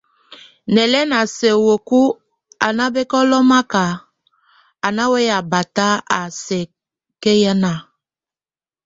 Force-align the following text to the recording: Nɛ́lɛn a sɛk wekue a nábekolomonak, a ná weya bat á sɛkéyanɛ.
Nɛ́lɛn 0.73 1.09
a 1.19 1.21
sɛk 1.37 1.57
wekue 1.67 2.03
a 2.65 2.67
nábekolomonak, 2.77 3.73
a 4.85 4.87
ná 4.95 5.03
weya 5.11 5.37
bat 5.51 5.75
á 6.17 6.19
sɛkéyanɛ. 6.43 7.71